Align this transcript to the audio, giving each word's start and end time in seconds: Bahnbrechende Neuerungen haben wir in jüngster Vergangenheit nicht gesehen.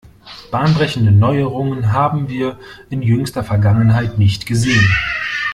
Bahnbrechende 0.49 1.11
Neuerungen 1.11 1.93
haben 1.93 2.27
wir 2.27 2.57
in 2.89 3.03
jüngster 3.03 3.43
Vergangenheit 3.43 4.17
nicht 4.17 4.47
gesehen. 4.47 4.89